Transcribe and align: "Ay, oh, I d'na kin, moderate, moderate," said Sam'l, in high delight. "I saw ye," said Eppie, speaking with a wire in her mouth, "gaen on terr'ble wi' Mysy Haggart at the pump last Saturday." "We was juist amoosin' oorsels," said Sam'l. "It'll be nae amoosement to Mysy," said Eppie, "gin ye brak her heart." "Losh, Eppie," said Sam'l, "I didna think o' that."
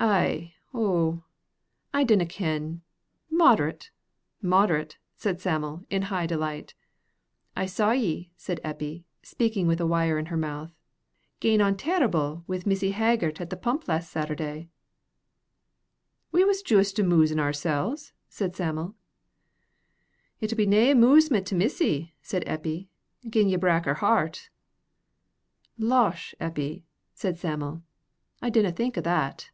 "Ay, 0.00 0.52
oh, 0.74 1.22
I 1.94 2.02
d'na 2.02 2.26
kin, 2.26 2.82
moderate, 3.30 3.90
moderate," 4.42 4.98
said 5.14 5.38
Sam'l, 5.40 5.84
in 5.88 6.02
high 6.02 6.26
delight. 6.26 6.74
"I 7.54 7.66
saw 7.66 7.92
ye," 7.92 8.30
said 8.36 8.58
Eppie, 8.64 9.04
speaking 9.22 9.68
with 9.68 9.80
a 9.80 9.86
wire 9.86 10.18
in 10.18 10.26
her 10.26 10.36
mouth, 10.36 10.72
"gaen 11.38 11.60
on 11.60 11.76
terr'ble 11.76 12.42
wi' 12.48 12.60
Mysy 12.66 12.90
Haggart 12.90 13.40
at 13.40 13.50
the 13.50 13.56
pump 13.56 13.86
last 13.86 14.10
Saturday." 14.10 14.68
"We 16.32 16.42
was 16.44 16.60
juist 16.60 16.98
amoosin' 16.98 17.38
oorsels," 17.38 18.10
said 18.28 18.56
Sam'l. 18.56 18.96
"It'll 20.40 20.56
be 20.56 20.66
nae 20.66 20.90
amoosement 20.90 21.46
to 21.46 21.54
Mysy," 21.54 22.14
said 22.20 22.42
Eppie, 22.48 22.88
"gin 23.30 23.48
ye 23.48 23.54
brak 23.56 23.84
her 23.84 23.94
heart." 23.94 24.50
"Losh, 25.78 26.34
Eppie," 26.40 26.84
said 27.14 27.38
Sam'l, 27.38 27.84
"I 28.42 28.50
didna 28.50 28.72
think 28.72 28.98
o' 28.98 29.02
that." 29.02 29.50